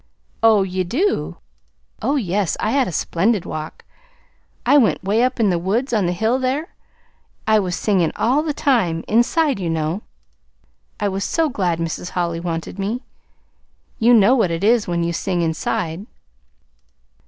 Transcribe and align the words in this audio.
"Oh, 0.41 0.63
ye 0.63 0.83
do!" 0.83 1.37
"Oh, 2.01 2.15
yes. 2.15 2.57
I 2.59 2.71
had 2.71 2.87
a 2.87 2.91
splendid 2.91 3.45
walk. 3.45 3.85
I 4.65 4.75
went 4.75 5.03
'way 5.03 5.21
up 5.21 5.39
in 5.39 5.51
the 5.51 5.59
woods 5.59 5.93
on 5.93 6.07
the 6.07 6.11
hill 6.11 6.39
there. 6.39 6.69
I 7.47 7.59
was 7.59 7.75
singing 7.75 8.11
all 8.15 8.41
the 8.41 8.51
time 8.51 9.03
inside, 9.07 9.59
you 9.59 9.69
know. 9.69 10.01
I 10.99 11.07
was 11.07 11.23
so 11.23 11.49
glad 11.49 11.77
Mrs. 11.77 12.09
Holly 12.09 12.39
wanted 12.39 12.79
me. 12.79 13.03
You 13.99 14.15
know 14.15 14.33
what 14.33 14.49
it 14.49 14.63
is, 14.63 14.87
when 14.87 15.03
you 15.03 15.13
sing 15.13 15.43
inside." 15.43 16.07